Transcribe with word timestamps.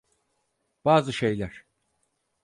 Bazı 0.85 1.13
şeyler. 1.13 1.65